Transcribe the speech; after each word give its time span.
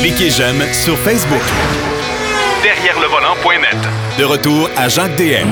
Cliquez 0.00 0.30
j'aime 0.30 0.62
sur 0.72 0.96
Facebook. 0.98 1.42
Derrière 2.62 2.98
le 3.00 3.06
volant.net. 3.06 3.76
De 4.18 4.24
retour 4.24 4.68
à 4.76 4.88
Jacques 4.88 5.16
DM. 5.16 5.48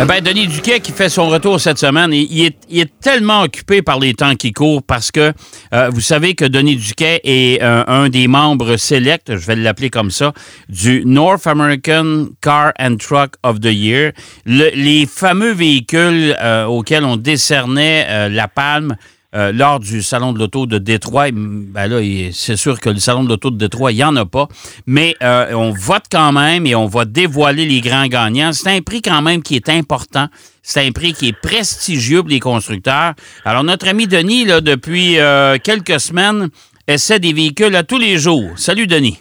Eh 0.00 0.04
ben, 0.04 0.22
Denis 0.22 0.46
Duquet 0.46 0.78
qui 0.78 0.92
fait 0.92 1.08
son 1.08 1.28
retour 1.28 1.60
cette 1.60 1.78
semaine, 1.78 2.12
il 2.12 2.46
est, 2.46 2.56
il 2.68 2.80
est 2.80 3.00
tellement 3.00 3.42
occupé 3.42 3.82
par 3.82 3.98
les 3.98 4.14
temps 4.14 4.36
qui 4.36 4.52
courent 4.52 4.84
parce 4.84 5.10
que 5.10 5.32
euh, 5.74 5.90
vous 5.92 6.00
savez 6.00 6.34
que 6.36 6.44
Denis 6.44 6.76
Duquet 6.76 7.20
est 7.24 7.60
euh, 7.62 7.82
un 7.88 8.08
des 8.08 8.28
membres 8.28 8.76
select, 8.76 9.36
je 9.36 9.44
vais 9.44 9.56
l'appeler 9.56 9.90
comme 9.90 10.12
ça, 10.12 10.32
du 10.68 11.02
North 11.04 11.48
American 11.48 12.28
Car 12.40 12.72
and 12.78 12.96
Truck 12.96 13.32
of 13.42 13.58
the 13.58 13.72
Year, 13.72 14.12
les 14.46 15.06
fameux 15.06 15.52
véhicules 15.52 16.36
euh, 16.40 16.66
auxquels 16.66 17.04
on 17.04 17.16
décernait 17.16 18.28
la 18.28 18.46
palme 18.46 18.94
euh, 19.34 19.52
lors 19.52 19.78
du 19.78 20.02
Salon 20.02 20.32
de 20.32 20.38
l'Auto 20.38 20.66
de 20.66 20.78
Détroit. 20.78 21.30
Ben 21.32 21.86
là, 21.86 22.00
c'est 22.32 22.56
sûr 22.56 22.80
que 22.80 22.88
le 22.88 22.98
Salon 22.98 23.24
de 23.24 23.28
l'Auto 23.28 23.50
de 23.50 23.58
Détroit, 23.58 23.92
il 23.92 23.96
n'y 23.96 24.04
en 24.04 24.16
a 24.16 24.24
pas. 24.24 24.48
Mais 24.86 25.14
euh, 25.22 25.52
on 25.52 25.70
vote 25.70 26.04
quand 26.10 26.32
même 26.32 26.66
et 26.66 26.74
on 26.74 26.86
va 26.86 27.04
dévoiler 27.04 27.66
les 27.66 27.80
grands 27.80 28.06
gagnants. 28.06 28.52
C'est 28.52 28.70
un 28.70 28.80
prix 28.80 29.02
quand 29.02 29.20
même 29.20 29.42
qui 29.42 29.56
est 29.56 29.68
important. 29.68 30.28
C'est 30.62 30.86
un 30.86 30.92
prix 30.92 31.12
qui 31.12 31.28
est 31.28 31.38
prestigieux 31.38 32.20
pour 32.20 32.30
les 32.30 32.40
constructeurs. 32.40 33.14
Alors, 33.44 33.64
notre 33.64 33.88
ami 33.88 34.06
Denis, 34.06 34.44
là, 34.44 34.60
depuis 34.60 35.18
euh, 35.18 35.58
quelques 35.62 36.00
semaines, 36.00 36.48
essaie 36.86 37.20
des 37.20 37.32
véhicules 37.32 37.76
à 37.76 37.82
tous 37.82 37.98
les 37.98 38.18
jours. 38.18 38.50
Salut, 38.56 38.86
Denis. 38.86 39.18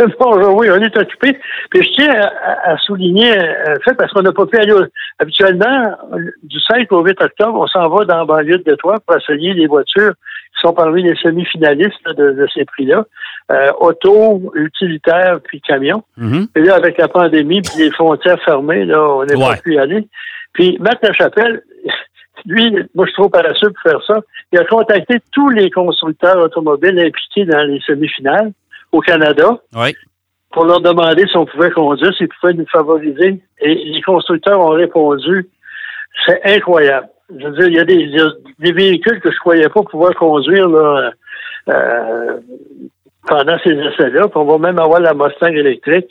Bonjour, 0.20 0.56
oui, 0.56 0.68
on 0.70 0.80
est 0.80 0.96
occupé. 0.96 1.38
Puis 1.70 1.82
je 1.82 1.94
tiens 1.96 2.30
à, 2.64 2.76
souligner 2.78 3.36
un 3.36 3.74
fait 3.84 3.94
parce 3.94 4.12
qu'on 4.12 4.22
n'a 4.22 4.32
pas 4.32 4.46
pu 4.46 4.58
aller 4.58 4.72
habituellement 5.18 5.96
du 6.42 6.58
5 6.60 6.90
au 6.92 7.04
8 7.04 7.20
octobre, 7.20 7.60
on 7.60 7.66
s'en 7.66 7.88
va 7.88 8.04
dans 8.04 8.18
la 8.18 8.24
banlieue 8.24 8.58
de 8.58 8.62
Détroit 8.62 8.98
pour 9.06 9.16
essayer 9.16 9.52
les 9.52 9.66
voitures 9.66 10.12
qui 10.12 10.60
sont 10.62 10.72
parmi 10.72 11.02
les 11.02 11.14
semi-finalistes 11.16 12.08
de, 12.16 12.46
ces 12.54 12.64
prix-là. 12.64 13.04
Euh, 13.52 13.72
auto, 13.80 14.52
utilitaire, 14.54 15.40
puis 15.42 15.60
camion. 15.60 16.04
Mm-hmm. 16.18 16.48
Et 16.54 16.60
là, 16.60 16.76
avec 16.76 16.98
la 16.98 17.08
pandémie, 17.08 17.62
puis 17.62 17.84
les 17.84 17.90
frontières 17.90 18.40
fermées, 18.44 18.84
là, 18.84 19.02
on 19.02 19.24
n'est 19.24 19.34
pas 19.34 19.56
pu 19.56 19.74
y 19.74 19.78
aller. 19.78 20.06
Puis 20.52 20.78
Matt 20.80 20.98
Lachapelle, 21.02 21.62
lui, 22.46 22.70
moi, 22.94 23.06
je 23.06 23.10
suis 23.10 23.20
trop 23.20 23.28
paresseux 23.28 23.70
pour 23.70 23.90
faire 23.90 24.02
ça. 24.06 24.20
Il 24.52 24.58
a 24.58 24.64
contacté 24.64 25.16
tous 25.32 25.48
les 25.50 25.70
constructeurs 25.70 26.38
automobiles 26.38 26.98
impliqués 26.98 27.44
dans 27.44 27.62
les 27.62 27.80
semi-finales 27.80 28.52
au 28.92 29.00
Canada 29.00 29.58
pour 30.52 30.64
leur 30.64 30.80
demander 30.80 31.26
si 31.26 31.36
on 31.36 31.46
pouvait 31.46 31.70
conduire, 31.70 32.12
s'ils 32.16 32.28
pouvaient 32.28 32.54
nous 32.54 32.66
favoriser. 32.66 33.40
Et 33.60 33.74
les 33.74 34.02
constructeurs 34.02 34.60
ont 34.60 34.70
répondu, 34.70 35.48
c'est 36.26 36.40
incroyable. 36.44 37.08
Je 37.38 37.46
veux 37.46 37.52
dire, 37.52 37.68
il 37.68 37.74
y 37.74 37.78
a 37.78 37.84
des, 37.84 38.72
véhicules 38.72 39.20
que 39.20 39.30
je 39.30 39.38
croyais 39.38 39.68
pas 39.68 39.82
pouvoir 39.82 40.14
conduire 40.16 40.68
là, 40.68 41.12
euh, 41.68 42.40
pendant 43.28 43.56
ces 43.62 43.70
essais-là. 43.70 44.26
On 44.34 44.44
va 44.44 44.58
même 44.58 44.80
avoir 44.80 45.00
la 45.00 45.14
Mustang 45.14 45.52
électrique. 45.52 46.08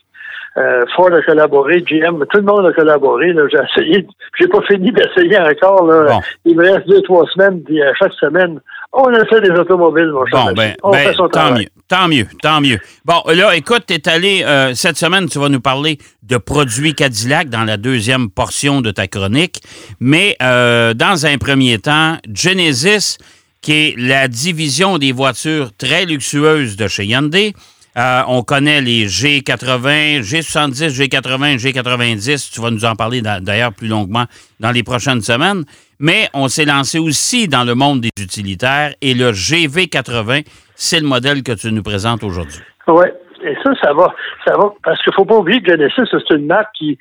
Euh, 0.57 0.85
Ford 0.95 1.13
a 1.13 1.21
collaboré, 1.21 1.81
GM, 1.81 2.25
tout 2.25 2.37
le 2.37 2.43
monde 2.43 2.65
a 2.65 2.73
collaboré. 2.73 3.33
J'ai 3.51 3.57
essayé, 3.57 4.07
j'ai 4.39 4.47
pas 4.47 4.61
fini 4.61 4.91
d'essayer 4.91 5.37
encore. 5.37 5.85
Là. 5.85 6.19
Il 6.45 6.55
me 6.55 6.63
reste 6.63 6.87
deux, 6.87 7.01
trois 7.01 7.25
semaines, 7.27 7.61
puis 7.63 7.81
à 7.81 7.93
chaque 7.95 8.13
semaine, 8.13 8.59
on 8.91 9.13
a 9.13 9.25
fait 9.25 9.41
des 9.41 9.51
automobiles, 9.51 10.11
mon 10.11 10.25
cher. 10.25 10.45
Bon, 10.45 10.53
ben, 10.53 10.75
ben 10.83 11.15
tant 11.31 11.53
mieux, 11.53 11.67
tant 11.87 12.07
mieux, 12.07 12.27
tant 12.41 12.61
mieux. 12.61 12.79
Bon, 13.05 13.21
là, 13.27 13.55
écoute, 13.55 13.83
tu 13.87 13.93
es 13.93 14.09
allé, 14.09 14.43
euh, 14.43 14.73
cette 14.73 14.97
semaine, 14.97 15.29
tu 15.29 15.39
vas 15.39 15.49
nous 15.49 15.61
parler 15.61 15.99
de 16.23 16.37
produits 16.37 16.95
Cadillac 16.95 17.49
dans 17.49 17.63
la 17.63 17.77
deuxième 17.77 18.29
portion 18.29 18.81
de 18.81 18.91
ta 18.91 19.07
chronique. 19.07 19.61
Mais 19.99 20.35
euh, 20.41 20.93
dans 20.93 21.25
un 21.25 21.37
premier 21.37 21.77
temps, 21.77 22.17
Genesis, 22.33 23.17
qui 23.61 23.73
est 23.73 23.95
la 23.97 24.27
division 24.27 24.97
des 24.97 25.11
voitures 25.11 25.69
très 25.77 26.05
luxueuses 26.05 26.75
de 26.75 26.87
chez 26.87 27.05
Hyundai, 27.05 27.53
euh, 27.99 28.21
on 28.27 28.43
connaît 28.43 28.79
les 28.79 29.07
G80, 29.07 30.21
G70, 30.21 30.89
G80, 30.89 31.59
G90. 31.59 32.53
Tu 32.53 32.61
vas 32.61 32.71
nous 32.71 32.85
en 32.85 32.95
parler 32.95 33.21
d'ailleurs 33.21 33.73
plus 33.73 33.87
longuement 33.87 34.23
dans 34.61 34.71
les 34.71 34.83
prochaines 34.83 35.21
semaines. 35.21 35.65
Mais 35.99 36.29
on 36.33 36.47
s'est 36.47 36.63
lancé 36.63 36.97
aussi 36.97 37.49
dans 37.49 37.65
le 37.65 37.75
monde 37.75 37.99
des 37.99 38.23
utilitaires 38.23 38.93
et 39.01 39.13
le 39.13 39.31
GV80, 39.31 40.45
c'est 40.75 41.01
le 41.01 41.07
modèle 41.07 41.43
que 41.43 41.51
tu 41.51 41.73
nous 41.73 41.83
présentes 41.83 42.23
aujourd'hui. 42.23 42.61
Oui, 42.87 43.05
et 43.43 43.55
ça, 43.63 43.71
ça 43.83 43.93
va, 43.93 44.13
ça 44.45 44.55
va, 44.55 44.71
parce 44.81 45.01
qu'il 45.03 45.11
ne 45.11 45.15
faut 45.15 45.25
pas 45.25 45.37
oublier 45.37 45.61
que 45.61 45.71
Genesis, 45.71 46.03
c'est 46.09 46.35
une 46.35 46.45
marque 46.45 46.73
qui, 46.77 46.97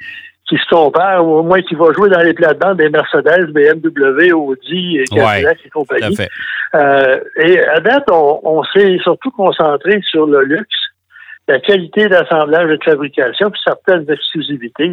qui 0.48 0.56
se 0.56 0.68
compare, 0.68 1.24
ou 1.24 1.38
au 1.38 1.42
moins 1.42 1.60
qui 1.62 1.74
va 1.74 1.92
jouer 1.92 2.08
dans 2.08 2.22
les 2.22 2.32
plates-bandes 2.32 2.78
des 2.78 2.88
Mercedes, 2.88 3.52
BMW, 3.52 4.32
Audi, 4.32 4.98
et 4.98 5.04
Cadillac 5.04 5.58
et 5.64 5.70
compagnie. 5.70 6.16
Euh, 6.74 7.20
et 7.36 7.60
à 7.60 7.80
date, 7.80 8.10
on, 8.10 8.62
s'est 8.74 8.98
surtout 9.02 9.30
concentré 9.30 10.00
sur 10.08 10.26
le 10.26 10.44
luxe, 10.44 10.76
la 11.48 11.58
qualité 11.60 12.08
d'assemblage 12.08 12.70
et 12.70 12.78
de 12.78 12.84
fabrication, 12.84 13.50
puis 13.50 13.60
certaines 13.64 14.08
exclusivités. 14.10 14.92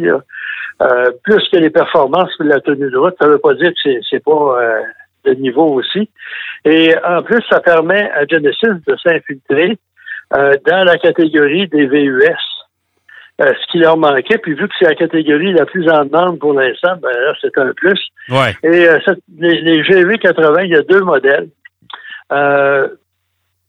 Euh, 0.82 1.10
plus 1.22 1.42
que 1.50 1.58
les 1.58 1.70
performances 1.70 2.30
et 2.40 2.44
la 2.44 2.60
tenue 2.60 2.90
de 2.90 2.98
route, 2.98 3.14
ça 3.20 3.26
ne 3.26 3.32
veut 3.32 3.38
pas 3.38 3.54
dire 3.54 3.70
que 3.70 3.78
c'est, 3.82 4.00
c'est 4.10 4.22
pas 4.22 4.60
euh, 4.60 4.82
de 5.24 5.34
niveau 5.34 5.66
aussi. 5.66 6.10
Et 6.64 6.94
en 7.04 7.22
plus, 7.22 7.40
ça 7.48 7.60
permet 7.60 8.10
à 8.10 8.26
Genesis 8.26 8.82
de 8.86 8.96
s'infiltrer 9.02 9.78
dans 10.32 10.84
la 10.84 10.98
catégorie 10.98 11.68
des 11.68 11.86
VUS. 11.86 12.56
Euh, 13.38 13.52
ce 13.60 13.70
qui 13.70 13.78
leur 13.78 13.98
manquait. 13.98 14.38
Puis 14.38 14.54
vu 14.54 14.66
que 14.66 14.74
c'est 14.78 14.86
la 14.86 14.94
catégorie 14.94 15.52
la 15.52 15.66
plus 15.66 15.86
en 15.90 16.06
demande 16.06 16.38
pour 16.38 16.54
l'instant, 16.54 16.96
ben 17.02 17.10
là, 17.10 17.34
c'est 17.42 17.56
un 17.58 17.70
plus. 17.74 18.00
Ouais. 18.30 18.56
Et 18.62 18.88
euh, 18.88 18.98
les, 19.38 19.60
les, 19.60 19.82
GV80, 19.82 20.64
il 20.64 20.70
y 20.70 20.74
a 20.74 20.80
deux 20.80 21.02
modèles. 21.02 21.48
Euh, 22.32 22.88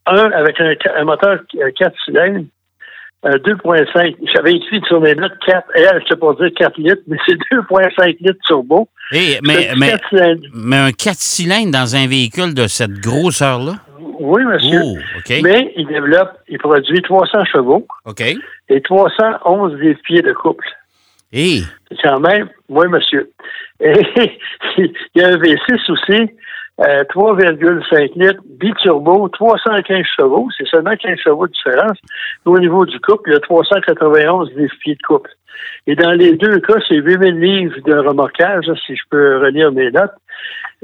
un 0.05 0.31
avec 0.31 0.61
un, 0.61 0.73
un 0.95 1.03
moteur 1.03 1.41
4 1.77 1.93
cylindres, 2.05 2.45
2.5. 3.35 4.15
J'avais 4.33 4.53
écrit 4.53 4.81
sur 4.87 5.01
mes 5.01 5.15
notes 5.15 5.37
4, 5.45 5.63
et 5.75 5.83
je 5.83 5.95
ne 5.95 5.99
sais 6.09 6.15
pas 6.15 6.33
dire 6.33 6.51
4 6.55 6.77
litres, 6.77 7.01
mais 7.07 7.17
c'est 7.25 7.35
2.5 7.51 8.17
litres 8.21 8.39
turbo. 8.45 8.87
mais, 9.11 9.39
mais, 9.43 9.95
mais 10.53 10.77
un 10.77 10.91
4 10.91 11.15
cylindres 11.17 11.71
dans 11.71 11.95
un 11.95 12.07
véhicule 12.07 12.53
de 12.53 12.67
cette 12.67 12.99
grosseur-là? 12.99 13.73
Oui, 14.19 14.43
monsieur. 14.45 14.81
Oh, 14.83 14.97
mais 15.43 15.73
il 15.75 15.85
développe, 15.87 16.31
il 16.47 16.57
produit 16.57 17.01
300 17.01 17.45
chevaux. 17.45 17.85
Et 18.69 18.81
311 18.81 19.77
pieds 20.03 20.21
de 20.21 20.33
couple. 20.33 20.65
Et? 21.31 21.61
C'est 21.89 21.97
quand 22.03 22.19
même, 22.19 22.49
oui, 22.69 22.87
monsieur. 22.87 23.31
Et 23.79 23.93
il 24.77 24.91
y 25.15 25.21
a 25.21 25.27
un 25.27 25.37
V6 25.37 25.91
aussi, 25.91 26.31
3,5 26.79 27.93
euh, 27.93 28.07
litres, 28.15 28.41
biturbo, 28.59 29.27
315 29.29 30.03
chevaux. 30.15 30.47
C'est 30.57 30.67
seulement 30.67 30.95
15 30.95 31.17
chevaux 31.23 31.47
de 31.47 31.51
différence. 31.51 31.97
Au 32.45 32.59
niveau 32.59 32.85
du 32.85 32.99
couple, 32.99 33.31
il 33.31 33.33
y 33.33 33.35
a 33.35 33.39
391 33.39 34.49
pieds 34.81 34.95
de 34.95 35.01
couple. 35.07 35.31
Et 35.87 35.95
dans 35.95 36.11
les 36.11 36.33
deux 36.33 36.59
cas, 36.59 36.75
c'est 36.87 36.95
8000 36.95 37.39
livres 37.39 37.75
de 37.83 37.97
remorquage, 37.97 38.65
si 38.85 38.95
je 38.95 39.01
peux 39.09 39.39
relire 39.39 39.71
mes 39.71 39.89
notes. 39.89 40.11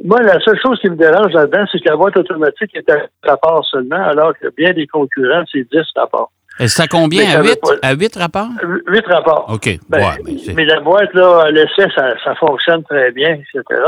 Moi, 0.04 0.20
la 0.24 0.40
seule 0.40 0.60
chose 0.60 0.80
qui 0.80 0.90
me 0.90 0.96
dérange 0.96 1.32
là-dedans, 1.34 1.66
c'est 1.72 1.80
que 1.80 1.90
la 1.90 1.96
boîte 1.96 2.18
automatique 2.18 2.72
est 2.76 2.90
à 2.90 2.98
rapport 3.24 3.64
seulement, 3.70 4.04
alors 4.04 4.34
que 4.40 4.48
bien 4.58 4.74
des 4.74 4.88
concurrents, 4.88 5.44
c'est 5.52 5.68
10 5.72 5.82
rapports. 5.96 6.32
Et 6.60 6.66
à 6.66 6.88
combien? 6.88 7.40
À 7.40 7.44
8, 7.44 7.60
à 7.82 7.94
8 7.94 8.16
rapports? 8.16 8.50
8 8.88 9.06
rapports. 9.08 9.46
OK. 9.54 9.70
Ben, 9.90 10.16
mais, 10.56 10.66
la 10.66 10.80
boîte, 10.80 11.14
là, 11.14 11.50
l'essai, 11.52 11.88
ça, 11.96 12.14
ça 12.24 12.36
fonctionne 12.36 12.84
très 12.84 13.12
bien, 13.12 13.34
etc. 13.34 13.82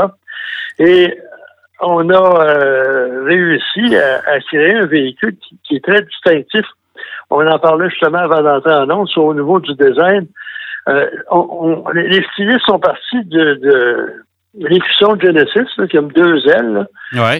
Et 0.78 1.16
on 1.80 2.08
a 2.10 2.44
euh, 2.44 3.24
réussi 3.24 3.96
à, 3.96 4.40
créer 4.40 4.74
un 4.74 4.86
véhicule 4.86 5.36
qui, 5.64 5.76
est 5.76 5.84
très 5.84 6.02
distinctif. 6.02 6.64
On 7.30 7.46
en 7.46 7.58
parlait 7.58 7.90
justement 7.90 8.18
avant 8.18 8.42
d'entrer 8.42 8.74
en 8.74 8.90
ondes, 8.90 9.08
au 9.16 9.34
niveau 9.34 9.60
du 9.60 9.74
design. 9.74 10.26
Euh, 10.88 11.06
on, 11.30 11.84
les 11.92 12.24
stylistes 12.32 12.64
sont 12.66 12.78
partis 12.78 13.24
de, 13.24 13.54
de 13.54 14.26
de 14.56 15.20
Genesis, 15.20 15.68
là, 15.76 15.86
qui 15.86 15.98
a 15.98 16.02
deux 16.02 16.48
ailes. 16.48 16.86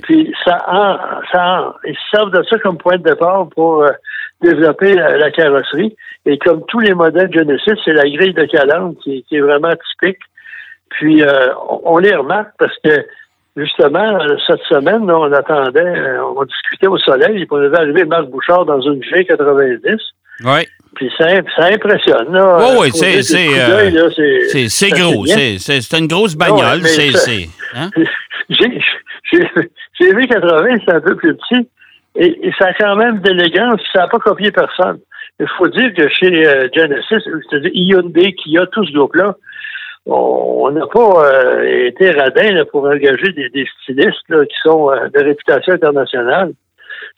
Puis 0.02 0.34
ça, 0.44 0.58
en, 0.68 0.98
ça 1.32 1.74
ils 1.84 1.96
servent 2.10 2.30
de 2.30 2.42
ça 2.44 2.58
comme 2.58 2.78
point 2.78 2.98
de 2.98 3.08
départ 3.08 3.48
pour 3.54 3.82
euh, 3.82 3.90
développer 4.42 4.94
la, 4.94 5.30
carrosserie. 5.30 5.96
Et 6.26 6.38
comme 6.38 6.64
tous 6.66 6.80
les 6.80 6.94
modèles 6.94 7.32
Genesis, 7.32 7.80
c'est 7.84 7.92
la 7.92 8.08
grille 8.08 8.34
de 8.34 8.44
calandre 8.44 8.98
qui, 9.02 9.24
est 9.30 9.40
vraiment 9.40 9.72
typique. 9.90 10.20
Puis 10.90 11.22
euh, 11.22 11.48
on, 11.84 11.98
les 11.98 12.14
remarque 12.14 12.52
parce 12.58 12.76
que 12.84 13.06
justement, 13.56 14.18
cette 14.46 14.62
semaine, 14.68 15.10
on 15.10 15.32
attendait, 15.32 15.80
euh, 15.80 16.22
on 16.36 16.44
discutait 16.44 16.86
au 16.86 16.98
soleil, 16.98 17.42
et 17.42 17.46
on 17.50 17.58
devait 17.58 17.78
arriver 17.78 18.04
Marc 18.04 18.26
Bouchard 18.26 18.64
dans 18.66 18.80
une 18.80 19.00
G90. 19.00 19.98
Oui. 20.44 20.66
Puis 20.94 21.10
ça, 21.18 21.26
ça 21.56 21.66
impressionne. 21.66 22.32
Là, 22.32 22.58
oh, 22.60 22.80
oui, 22.80 22.90
c'est 22.92 23.18
euh, 23.18 24.68
c'est 24.68 24.90
gros. 24.90 25.26
C'est 25.26 25.98
une 25.98 26.06
grosse 26.06 26.34
bagnole. 26.34 26.82
c'est 26.84 27.48
hein? 27.74 27.90
J'ai 28.48 30.14
vu 30.14 30.26
80, 30.26 30.76
c'est 30.86 30.94
un 30.94 31.00
peu 31.00 31.16
plus 31.16 31.34
petit. 31.36 31.68
Et, 32.16 32.50
ça 32.58 32.68
a 32.68 32.74
quand 32.74 32.96
même 32.96 33.20
d'élégance. 33.20 33.80
Ça 33.92 34.00
n'a 34.00 34.08
pas 34.08 34.18
copié 34.18 34.50
personne. 34.50 34.98
Il 35.38 35.46
faut 35.58 35.68
dire 35.68 35.92
que 35.94 36.08
chez 36.08 36.46
euh, 36.46 36.68
Genesis, 36.74 37.28
c'est-à-dire 37.50 37.70
Hyundai, 37.74 38.32
qui 38.34 38.56
a 38.56 38.66
tout 38.66 38.86
ce 38.86 38.92
groupe-là, 38.92 39.36
on 40.06 40.70
n'a 40.70 40.86
pas 40.86 41.32
euh, 41.32 41.86
été 41.86 42.12
radin 42.12 42.64
pour 42.70 42.84
engager 42.84 43.32
des, 43.32 43.66
stylistes 43.82 44.46
qui 44.46 44.56
sont 44.62 44.86
de 44.86 45.24
réputation 45.24 45.72
internationale. 45.72 46.52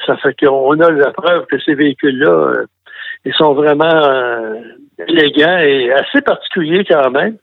Ça 0.07 0.17
fait 0.17 0.35
qu'on 0.41 0.81
a 0.81 0.91
la 0.91 1.13
preuve 1.13 1.47
que 1.47 1.59
ces 1.61 1.75
véhicules-là, 1.75 2.31
euh, 2.31 2.67
ils 3.25 3.35
sont 3.35 3.55
vraiment 3.55 3.85
euh, 3.85 4.55
élégants 5.07 5.59
et 5.59 5.93
assez 5.93 6.23
particuliers 6.23 6.85
quand 6.85 7.11
même. 7.11 7.37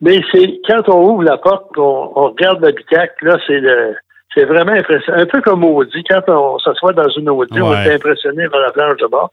Mais 0.00 0.20
c'est 0.32 0.60
quand 0.68 0.88
on 0.88 1.10
ouvre 1.10 1.22
la 1.22 1.38
porte, 1.38 1.78
on, 1.78 2.12
on 2.16 2.28
regarde 2.30 2.60
l'habitacle, 2.62 3.24
là, 3.24 3.38
c'est 3.46 3.60
le 3.60 3.94
c'est 4.34 4.44
vraiment 4.44 4.72
impressionnant. 4.72 5.18
Un 5.18 5.26
peu 5.26 5.42
comme 5.42 5.64
Audi, 5.64 6.02
quand 6.08 6.22
on 6.28 6.58
s'assoit 6.58 6.92
dans 6.92 7.08
une 7.10 7.28
Audi, 7.28 7.60
on 7.60 7.74
est 7.74 7.94
impressionné 7.94 8.48
par 8.48 8.60
la 8.60 8.70
planche 8.70 8.96
de 8.96 9.06
bord. 9.06 9.30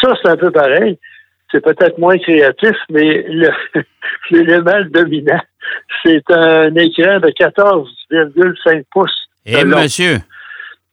Ça, 0.00 0.14
c'est 0.22 0.30
un 0.30 0.36
peu 0.36 0.50
pareil. 0.50 0.98
C'est 1.50 1.62
peut-être 1.62 1.98
moins 1.98 2.16
créatif, 2.18 2.76
mais 2.90 3.26
l'élément 4.30 4.82
dominant, 4.90 5.40
c'est 6.04 6.22
un 6.30 6.74
écran 6.76 7.18
de 7.20 7.28
14,5 7.28 8.84
pouces. 8.90 9.28
Et 9.46 9.64
monsieur? 9.64 10.18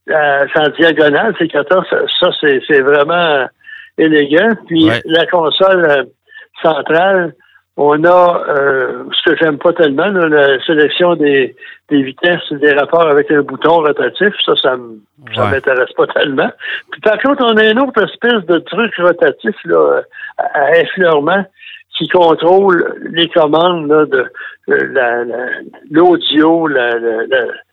Euh, 0.10 0.46
c'est 0.54 0.60
en 0.60 0.70
diagonale, 0.70 1.36
c'est 1.38 1.48
14. 1.48 1.86
Ça, 2.20 2.30
c'est 2.42 2.82
vraiment 2.82 3.48
élégant. 3.98 4.56
Puis 4.68 4.90
la 5.06 5.26
console 5.26 5.86
euh, 5.86 6.04
centrale, 6.62 7.34
on 7.78 8.04
a 8.04 8.44
euh, 8.50 9.04
ce 9.14 9.30
que 9.30 9.38
j'aime 9.38 9.60
pas 9.60 9.72
tellement, 9.72 10.08
la 10.08 10.60
sélection 10.66 11.16
des, 11.16 11.56
des 11.90 12.02
vitesses, 12.02 12.52
des 12.52 12.74
rapports 12.74 13.08
avec 13.08 13.30
un 13.30 13.44
bouton 13.44 13.82
rotatif. 13.82 14.34
Ça, 14.44 14.56
ça, 14.56 14.78
m'intéresse 15.36 15.94
pas 15.96 16.08
tellement. 16.08 16.50
Puis 16.92 17.02
par 17.02 17.20
contre, 17.22 17.44
on 17.46 17.56
a 17.56 17.70
une 17.70 17.80
autre 17.80 18.04
espèce 18.04 18.44
de 18.48 18.58
truc 18.60 18.96
rotatif 18.98 19.56
là, 19.66 20.02
à 20.38 20.78
effleurement 20.80 21.46
qui 21.96 22.08
contrôle 22.08 22.96
les 23.12 23.30
commandes 23.30 23.88
de 23.88 24.26
l'audio, 25.92 26.68
la, 26.68 26.96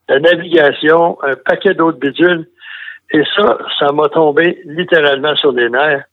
la, 0.09 0.21
navigation, 0.21 1.19
un 1.23 1.35
paquet 1.47 1.75
d'autres 1.75 1.99
bidules. 1.99 2.47
Et 3.11 3.23
ça, 3.37 3.59
ça 3.79 3.93
m'a 3.93 4.09
tombé 4.09 4.61
littéralement 4.67 5.35
sur 5.37 5.53
les 5.53 5.71
nerfs. 5.71 6.05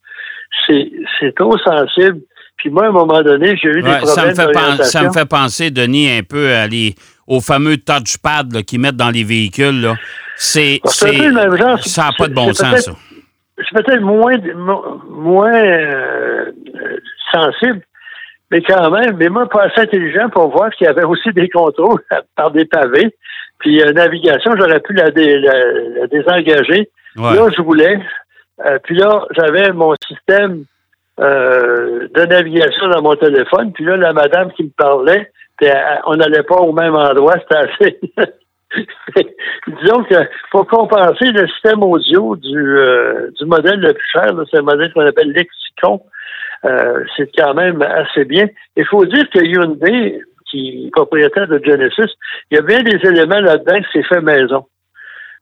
C'est 0.68 1.36
trop 1.36 1.58
sensible 1.58 2.22
puis 2.62 2.69
moi, 2.69 2.86
à 2.86 2.90
un 2.90 2.92
moment 2.92 3.24
donné, 3.24 3.58
j'ai 3.58 3.69
eu 3.69 3.81
des 3.81 3.90
problèmes 3.90 4.06
ça 4.06 4.25
me, 4.28 4.36
fait 4.36 4.84
ça 4.84 5.02
me 5.02 5.12
fait 5.12 5.28
penser, 5.28 5.72
Denis, 5.72 6.16
un 6.16 6.22
peu 6.22 6.54
à 6.54 6.68
les, 6.68 6.94
aux 7.25 7.42
fameux 7.42 7.78
touchpads 7.78 8.62
qu'ils 8.68 8.80
mettent 8.80 8.98
dans 8.98 9.10
les 9.10 9.24
véhicules. 9.24 9.90
C'est, 10.36 10.80
ça 10.86 11.08
n'a 11.08 12.10
pas 12.16 12.28
de 12.28 12.36
bon 12.36 12.54
sens, 12.54 12.81
ça. 12.81 12.92
C'est 13.58 13.84
peut-être 13.84 14.02
moins, 14.02 14.38
moins 15.10 15.56
euh, 15.56 16.52
sensible, 17.31 17.81
mais 18.52 18.62
quand 18.62 18.92
même, 18.92 19.18
mais 19.18 19.30
moi, 19.30 19.50
pas 19.50 19.63
assez 19.63 19.81
intelligent 19.81 20.30
pour 20.30 20.52
voir 20.52 20.69
qu'il 20.69 20.86
y 20.86 20.88
avait 20.88 21.04
aussi 21.04 21.31
des 21.34 21.50
contrôles 21.50 22.02
par 22.36 22.52
des 22.52 22.66
pavés. 22.66 23.16
Puis 23.58 23.81
euh, 23.81 23.92
navigation, 23.92 24.52
j'aurais 24.56 24.81
pu 24.81 24.94
la, 24.94 25.10
désengager. 25.10 26.92
Là, 27.16 27.48
je 27.58 27.62
voulais. 27.63 28.00
Euh, 28.68 28.78
puis 28.84 28.98
là, 28.98 29.25
j'avais 29.36 29.72
mon 29.74 29.96
système 30.08 30.66
euh, 31.22 32.08
de 32.14 32.26
navigation 32.26 32.88
dans 32.90 33.02
mon 33.02 33.16
téléphone. 33.16 33.72
Puis 33.74 33.86
là, 33.86 33.98
la 33.98 34.14
madame 34.14 34.52
qui 34.54 34.64
me 34.64 34.70
parlait, 34.70 35.32
on 36.06 36.16
n'allait 36.16 36.44
pas 36.44 36.58
au 36.58 36.74
même 36.74 36.96
endroit, 36.96 37.36
c'était 37.40 37.58
assez. 37.58 38.00
Disons 39.68 40.04
que 40.04 40.16
pour 40.50 40.66
compenser 40.68 41.26
le 41.32 41.48
système 41.48 41.84
audio 41.84 42.36
du, 42.38 42.58
euh, 42.58 43.30
du 43.38 43.46
modèle 43.46 43.80
le 43.80 43.94
plus 43.94 44.08
cher, 44.14 44.34
c'est 44.50 44.60
un 44.60 44.64
modèle 44.64 44.92
qu'on 44.94 45.06
appelle 45.06 45.32
Lexicon, 45.32 46.02
euh, 46.66 47.04
c'est 47.16 47.30
quand 47.38 47.54
même 47.54 47.82
assez 47.82 48.26
bien. 48.26 48.48
Il 48.76 48.86
faut 48.86 49.06
dire 49.06 49.30
que 49.30 49.44
Hyundai, 49.44 50.22
qui 50.50 50.88
est 50.88 50.92
propriétaire 50.92 51.48
de 51.48 51.62
Genesis, 51.64 52.12
il 52.50 52.56
y 52.56 52.60
a 52.60 52.62
bien 52.62 52.82
des 52.82 52.98
éléments 53.08 53.42
là-dedans 53.42 53.82
que 53.82 53.88
c'est 53.94 54.04
fait 54.04 54.22
maison. 54.22 54.66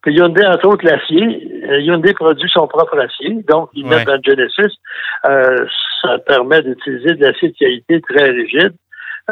Puis 0.01 0.13
Hyundai, 0.15 0.45
entre 0.45 0.67
autres, 0.67 0.85
l'acier. 0.85 1.51
Euh, 1.69 1.79
Hyundai 1.79 2.13
produit 2.13 2.49
son 2.49 2.67
propre 2.67 2.97
acier, 2.99 3.43
donc 3.47 3.69
ils 3.73 3.85
mettent 3.85 4.07
dans 4.07 4.21
Genesis. 4.23 4.77
Euh, 5.25 5.65
ça 6.01 6.17
permet 6.19 6.61
d'utiliser 6.61 7.15
de 7.15 7.25
l'acier 7.25 7.49
de 7.49 7.57
qualité 7.57 8.01
très 8.01 8.29
rigide, 8.29 8.73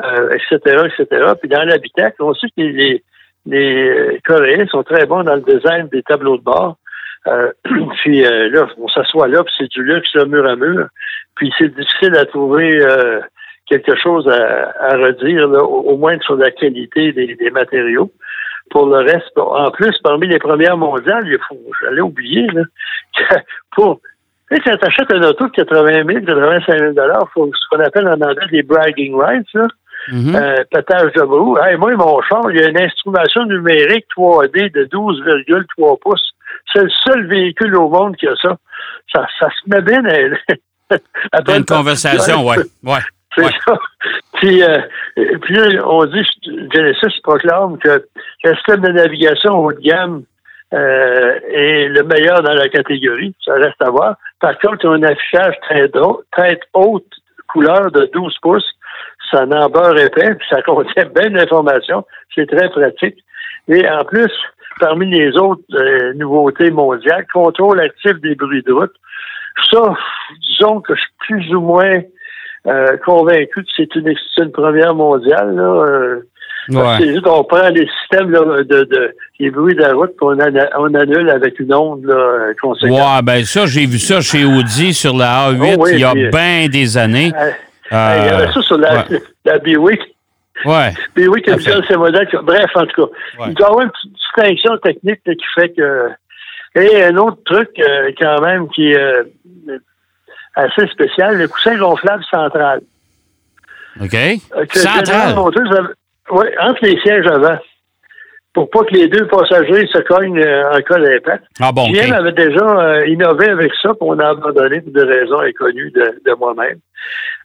euh, 0.04 0.30
etc., 0.32 0.88
etc. 0.88 1.34
Puis 1.40 1.50
dans 1.50 1.64
l'habitacle, 1.64 2.18
on 2.20 2.34
sait 2.34 2.48
que 2.48 2.62
les, 2.62 3.04
les 3.46 4.20
Coréens 4.26 4.68
sont 4.68 4.84
très 4.84 5.06
bons 5.06 5.24
dans 5.24 5.36
le 5.36 5.42
design 5.42 5.88
des 5.88 6.04
tableaux 6.04 6.38
de 6.38 6.44
bord. 6.44 6.78
Euh, 7.28 7.52
puis 8.04 8.26
euh, 8.26 8.50
là, 8.50 8.68
on 8.78 8.90
s'assoit 8.90 9.30
là, 9.30 9.44
puis 9.46 9.54
c'est 9.58 9.72
du 9.72 9.84
luxe 9.84 10.14
mur 10.16 10.50
à 10.50 10.58
mur. 10.58 10.88
Puis 11.36 11.54
c'est 11.58 11.74
difficile 11.74 12.16
à 12.18 12.26
trouver 12.26 12.84
quelque 13.68 13.96
chose 13.96 14.28
à, 14.28 14.98
redire, 14.98 15.50
au, 15.52 15.96
moins 15.98 16.18
sur 16.22 16.36
la 16.36 16.52
qualité 16.52 17.14
des 17.14 17.52
matériaux 17.52 18.12
pour 18.70 18.88
le 18.88 18.98
reste, 18.98 19.38
en 19.38 19.72
plus, 19.72 19.96
parmi 20.04 20.28
les 20.28 20.40
premières 20.40 20.78
mondiales, 20.78 21.28
il 21.28 21.38
faut, 21.48 21.58
j'allais 21.82 22.02
oublier, 22.02 22.48
là, 22.48 22.64
pour, 23.76 24.00
tu 24.50 24.56
sais, 24.56 24.62
quand 24.66 24.78
t'achètes 24.78 25.12
un 25.12 25.22
auto 25.24 25.48
de 25.48 25.52
80 25.52 26.04
000, 26.06 26.26
85 26.26 26.80
000 26.80 26.92
il 26.96 27.28
faut 27.34 27.50
ce 27.54 27.70
qu'on 27.70 27.84
appelle 27.84 28.08
en 28.08 28.22
anglais 28.22 28.48
des 28.52 28.64
bragging 28.64 29.16
rights, 29.16 29.54
là. 29.54 29.68
Mm-hmm. 30.10 30.36
euh, 30.36 30.64
pétage 30.72 31.12
de 31.14 31.22
brou. 31.24 31.58
Hey, 31.58 31.76
moi, 31.76 31.94
mon 31.96 32.22
char, 32.22 32.50
il 32.52 32.62
y 32.62 32.64
a 32.64 32.70
une 32.70 32.80
instrumentation 32.80 33.46
numérique 33.46 34.06
3D 34.16 34.72
de 34.72 34.86
12,3 34.86 36.00
pouces. 36.00 36.34
C'est 36.72 36.84
le 36.84 36.90
seul 37.06 37.28
véhicule 37.28 37.76
au 37.76 37.90
monde 37.90 38.16
qui 38.16 38.28
a 38.28 38.36
ça. 38.42 38.58
Ça, 39.14 39.28
ça 39.40 39.50
se 39.50 39.70
met 39.70 39.82
bien 39.82 40.04
à, 40.06 41.58
une 41.58 41.66
conversation, 41.66 42.48
oui. 42.48 42.56
Ouais. 42.84 43.00
C'est 43.38 43.54
ça. 43.66 43.78
Puis, 44.34 44.62
euh, 44.64 44.78
puis 45.42 45.56
là, 45.56 45.88
on 45.88 46.06
dit, 46.06 46.24
Genesis 46.44 47.20
proclame 47.24 47.80
que 47.80 48.06
le 48.44 48.56
système 48.56 48.82
de 48.82 48.90
navigation 48.90 49.58
haut 49.58 49.74
de 49.74 49.80
gamme 49.80 50.24
euh, 50.74 51.40
est 51.50 51.88
le 51.88 52.04
meilleur 52.04 52.44
dans 52.44 52.54
la 52.54 52.70
catégorie. 52.70 53.34
Ça 53.44 53.54
reste 53.54 53.82
à 53.82 53.90
voir. 53.90 54.16
Par 54.40 54.58
contre, 54.60 54.84
il 54.84 54.86
y 54.86 54.90
a 54.90 54.92
un 54.92 55.04
affichage 55.04 55.56
très, 55.62 55.90
très 56.32 56.60
haute 56.74 57.12
couleur 57.48 57.92
de 57.92 58.10
12 58.14 58.36
pouces. 58.42 58.70
Ça 59.32 59.46
n'en 59.46 59.70
beurre 59.70 59.98
épais, 59.98 60.36
puis 60.36 60.48
ça 60.50 60.62
contient 60.66 61.06
bien 61.16 61.32
d'informations. 61.32 62.06
C'est 62.36 62.48
très 62.48 62.70
pratique. 62.70 63.18
Et 63.68 63.90
en 63.90 64.04
plus, 64.06 64.32
parmi 64.80 65.10
les 65.10 65.36
autres 65.38 65.64
euh, 65.74 66.14
nouveautés 66.14 66.70
mondiales, 66.70 67.26
contrôle 67.34 67.80
actif 67.80 68.14
des 68.22 68.36
bruits 68.36 68.64
de 68.64 68.74
route. 68.74 68.94
Ça, 69.72 69.96
disons 70.42 70.82
que 70.82 70.94
je 70.96 71.02
suis 71.02 71.12
plus 71.28 71.56
ou 71.56 71.62
moins 71.62 72.02
euh, 72.68 72.98
convaincu 73.06 73.64
que 73.64 73.70
c'est 73.76 73.96
une, 73.96 74.14
une, 74.38 74.52
première 74.52 74.94
mondiale. 74.94 75.56
Là, 75.56 75.86
euh, 75.86 76.20
C'est 76.98 77.08
juste 77.08 77.22
qu'on 77.22 77.44
prend 77.46 77.70
les 77.70 77.88
systèmes 78.02 78.30
de, 78.30 78.64
de, 78.64 79.16
les 79.40 79.50
bruits 79.52 79.76
de 79.76 79.82
la 79.82 79.94
route 79.94 80.16
qu'on 80.18 80.38
on 80.38 80.94
annule 80.94 81.30
avec 81.30 81.60
une 81.60 81.74
onde 81.74 82.04
là, 82.04 82.54
conséquente. 82.62 82.98
Ouais, 82.98 83.22
ben 83.24 83.46
ça, 83.46 83.66
j'ai 83.66 83.86
vu 83.86 84.00
ça 84.00 84.20
chez 84.20 84.44
Audi 84.44 84.94
sur 84.94 85.16
la 85.16 85.50
A8 85.52 85.94
il 85.94 86.00
y 86.00 86.04
a 86.04 86.14
bien 86.14 86.68
des 86.68 86.98
années. 86.98 87.32
Euh, 87.94 88.16
il 88.20 88.26
y 88.26 88.30
avait 88.30 88.52
ça 88.52 88.62
sur 88.62 88.78
la, 88.78 88.98
ouais. 88.98 89.22
la 89.46 89.60
Buick. 89.60 90.02
Ouais. 90.66 90.92
Buick 91.16 91.48
a 91.48 91.54
plusieurs 91.54 91.88
ces 91.88 91.96
modèles. 91.96 92.28
Bref, 92.44 92.70
en 92.76 92.86
tout 92.86 93.08
cas, 93.08 93.14
il 93.48 93.54
doit 93.54 93.68
y 93.68 93.70
avoir 93.70 93.86
une 93.86 93.92
petite 93.92 94.14
distinction 94.14 94.78
technique 94.80 95.22
qui 95.24 95.46
fait 95.56 95.70
que. 95.70 96.10
Et 96.76 97.04
un 97.06 97.16
autre 97.16 97.38
truc, 97.46 97.70
quand 98.20 98.42
même, 98.42 98.68
qui 98.70 98.92
est 98.92 99.24
assez 100.58 100.88
spécial, 100.88 101.38
le 101.38 101.48
coussin 101.48 101.78
gonflable 101.78 102.24
central. 102.30 102.82
OK. 104.02 104.14
Euh, 104.14 104.66
central? 104.70 105.36
Oui, 106.32 106.46
entre 106.60 106.86
les 106.86 107.00
sièges 107.02 107.28
avant. 107.28 107.58
Pour 108.54 108.70
pas 108.72 108.84
que 108.86 108.94
les 108.94 109.08
deux 109.08 109.28
passagers 109.28 109.88
se 109.88 110.00
cognent 110.00 110.40
euh, 110.40 110.72
en 110.72 110.82
cas 110.82 111.00
d'impact. 111.00 111.46
Ah 111.62 111.72
bon, 111.72 111.90
okay. 111.90 112.12
avait 112.12 112.32
déjà 112.32 112.66
euh, 112.66 113.08
innové 113.08 113.50
avec 113.50 113.72
ça, 113.82 113.90
puis 113.90 114.00
on 114.02 114.18
a 114.18 114.30
abandonné 114.30 114.82
pour 114.82 114.92
des 114.94 115.04
raisons 115.04 115.40
inconnues 115.42 115.92
de, 115.92 116.34
moi-même. 116.34 116.80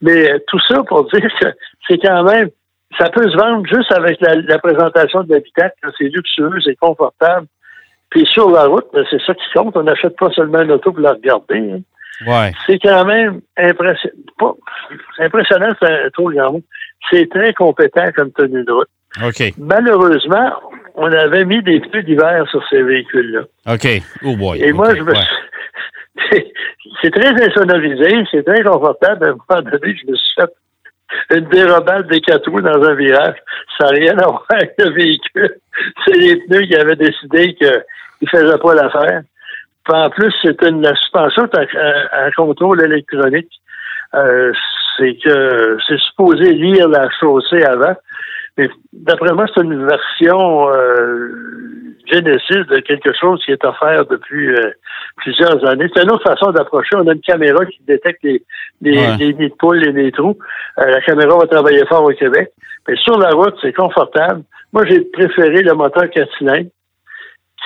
Mais 0.00 0.40
tout 0.48 0.58
ça 0.66 0.82
pour 0.84 1.04
dire 1.12 1.28
que 1.40 1.46
c'est 1.86 1.98
quand 1.98 2.24
même, 2.24 2.48
ça 2.98 3.10
peut 3.10 3.30
se 3.30 3.36
vendre 3.36 3.66
juste 3.66 3.92
avec 3.92 4.18
la, 4.20 4.58
présentation 4.58 5.22
de 5.22 5.34
l'habitacle. 5.34 5.76
C'est 5.98 6.04
luxueux, 6.04 6.58
c'est 6.64 6.76
confortable. 6.76 7.46
Puis 8.08 8.26
sur 8.26 8.50
la 8.50 8.64
route, 8.64 8.86
ben, 8.92 9.04
c'est 9.10 9.20
ça 9.22 9.34
qui 9.34 9.44
compte. 9.54 9.76
On 9.76 9.82
n'achète 9.82 10.16
pas 10.16 10.30
seulement 10.30 10.62
une 10.62 10.72
auto 10.72 10.92
pour 10.92 11.00
la 11.00 11.12
regarder. 11.12 11.72
Hein. 11.72 11.80
C'est 12.66 12.78
quand 12.78 13.04
même 13.04 13.40
impressionnant. 13.56 14.56
Impressionnant, 15.18 15.70
c'est 15.80 15.90
un 15.90 16.10
trop 16.10 16.30
grand 16.30 16.52
mot. 16.52 16.62
C'est 17.10 17.28
très 17.30 17.52
compétent 17.54 18.06
comme 18.14 18.32
tenue 18.32 18.64
de 18.64 18.72
route. 18.72 18.88
Malheureusement, 19.58 20.52
on 20.94 21.12
avait 21.12 21.44
mis 21.44 21.62
des 21.62 21.80
pneus 21.80 22.02
d'hiver 22.02 22.46
sur 22.50 22.62
ces 22.68 22.82
véhicules-là. 22.82 23.42
OK. 23.74 24.02
Oh 24.24 24.36
boy. 24.36 24.62
Et 24.62 24.72
moi, 24.72 24.94
je 24.94 25.02
me 25.02 25.14
suis... 25.14 25.26
c'est 27.02 27.10
très 27.10 27.30
insonorisé, 27.30 28.24
c'est 28.30 28.44
très 28.44 28.62
confortable. 28.62 29.24
À 29.24 29.28
un 29.28 29.32
moment 29.32 29.70
donné, 29.70 29.96
je 29.96 30.10
me 30.10 30.16
suis 30.16 30.34
fait 30.38 31.38
une 31.38 31.48
dérobade 31.48 32.08
des 32.08 32.20
quatre 32.20 32.50
roues 32.50 32.60
dans 32.60 32.82
un 32.82 32.94
virage. 32.94 33.36
Ça 33.78 33.86
n'a 33.86 33.90
rien 33.90 34.18
à 34.18 34.26
voir 34.26 34.46
avec 34.50 34.74
le 34.78 34.90
véhicule. 34.92 35.56
C'est 36.06 36.16
les 36.16 36.36
pneus 36.36 36.66
qui 36.66 36.76
avaient 36.76 36.96
décidé 36.96 37.54
qu'ils 37.54 37.82
ne 38.22 38.28
faisaient 38.28 38.58
pas 38.58 38.74
l'affaire 38.74 39.22
en 39.88 40.10
plus, 40.10 40.32
c'est 40.42 40.62
une 40.62 40.84
suspension 40.96 41.48
à, 42.12 42.30
contrôle 42.36 42.82
électronique. 42.82 43.50
Euh, 44.14 44.52
c'est 44.96 45.16
que 45.24 45.78
c'est 45.88 45.98
supposé 45.98 46.52
lire 46.52 46.88
la 46.88 47.08
chaussée 47.18 47.62
avant. 47.64 47.94
Mais 48.58 48.68
d'après 48.92 49.32
moi, 49.32 49.46
c'est 49.54 49.62
une 49.62 49.86
version 49.86 50.68
euh, 50.68 51.92
Genesis 52.10 52.66
de 52.68 52.80
quelque 52.80 53.12
chose 53.18 53.42
qui 53.44 53.52
est 53.52 53.64
offert 53.64 54.04
depuis 54.06 54.48
euh, 54.48 54.70
plusieurs 55.16 55.64
années. 55.66 55.86
C'est 55.94 56.02
une 56.02 56.10
autre 56.10 56.28
façon 56.28 56.50
d'approcher. 56.52 56.96
On 56.96 57.08
a 57.08 57.12
une 57.12 57.20
caméra 57.20 57.64
qui 57.64 57.80
détecte 57.86 58.22
les, 58.22 58.42
les, 58.82 59.32
nids 59.32 59.48
de 59.48 59.54
poules 59.58 59.86
et 59.86 59.92
les 59.92 60.12
trous. 60.12 60.36
Euh, 60.78 60.84
la 60.84 61.00
caméra 61.00 61.38
va 61.38 61.46
travailler 61.46 61.86
fort 61.86 62.04
au 62.04 62.12
Québec. 62.12 62.50
Mais 62.86 62.96
sur 62.96 63.18
la 63.18 63.30
route, 63.30 63.54
c'est 63.62 63.72
confortable. 63.72 64.42
Moi, 64.72 64.84
j'ai 64.86 65.00
préféré 65.00 65.62
le 65.62 65.74
moteur 65.74 66.10
4 66.10 66.28
cylindres, 66.36 66.70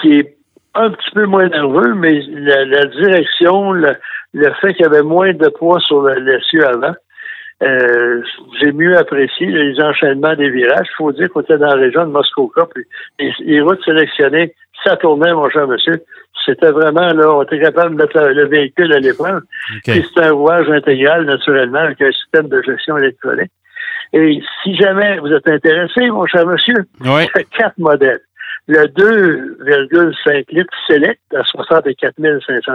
qui 0.01 0.19
est 0.19 0.36
un 0.77 0.91
petit 0.91 1.11
peu 1.13 1.27
moins 1.27 1.49
nerveux, 1.49 1.95
mais 1.95 2.21
la, 2.29 2.85
direction, 2.87 3.73
le, 3.73 3.97
fait 4.61 4.75
qu'il 4.75 4.85
y 4.85 4.89
avait 4.89 5.03
moins 5.03 5.33
de 5.33 5.49
poids 5.49 5.81
sur 5.81 6.03
l'essieu 6.03 6.67
avant, 6.67 6.95
euh, 7.63 8.23
j'ai 8.61 8.73
mieux 8.73 8.97
apprécié 8.99 9.47
les 9.47 9.81
enchaînements 9.81 10.35
des 10.35 10.51
virages. 10.51 10.87
Il 10.91 10.97
faut 10.97 11.13
dire 11.13 11.31
qu'on 11.31 11.41
était 11.41 11.57
dans 11.57 11.75
la 11.75 11.83
région 11.83 12.07
de 12.07 12.13
Muskoka, 12.13 12.67
puis 12.75 12.85
les, 13.19 13.61
routes 13.63 13.83
sélectionnées, 13.85 14.55
ça 14.85 14.97
tournait, 14.97 15.33
mon 15.33 15.49
cher 15.49 15.67
monsieur. 15.67 16.03
C'était 16.45 16.71
vraiment, 16.71 17.13
là, 17.13 17.33
on 17.33 17.43
était 17.43 17.61
capable 17.61 17.97
de 17.97 18.03
mettre 18.03 18.21
le, 18.21 18.47
véhicule 18.47 18.93
à 18.93 19.01
l'épreuve. 19.01 19.41
Okay. 19.79 20.05
c'est 20.15 20.23
un 20.23 20.33
rouage 20.33 20.69
intégral, 20.71 21.25
naturellement, 21.25 21.79
avec 21.79 22.01
un 22.03 22.13
système 22.13 22.49
de 22.49 22.63
gestion 22.63 22.99
électronique. 22.99 23.51
Et 24.13 24.41
si 24.63 24.77
jamais 24.77 25.19
vous 25.19 25.33
êtes 25.33 25.49
intéressé, 25.49 26.09
mon 26.11 26.27
cher 26.27 26.47
monsieur, 26.47 26.85
il 27.01 27.11
y 27.11 27.11
a 27.11 27.43
quatre 27.59 27.79
modèles. 27.79 28.21
Le 28.69 28.87
2,5 28.87 30.45
litres 30.49 30.75
Select 30.89 31.21
à 31.35 31.45
64 31.45 32.15
500 32.19 32.73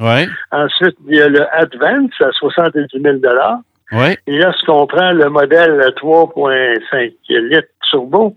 ouais. 0.00 0.28
Ensuite, 0.50 0.96
il 1.06 1.16
y 1.16 1.20
a 1.20 1.28
le 1.28 1.46
Advance 1.54 2.10
à 2.20 2.32
70 2.32 2.86
000 2.92 3.18
oui. 3.92 4.16
Et 4.26 4.38
là, 4.38 4.52
si 4.52 4.68
on 4.68 4.86
prend 4.86 5.12
le 5.12 5.30
modèle 5.30 5.80
3.5 5.96 7.12
litres 7.28 7.68
turbo, 7.88 8.36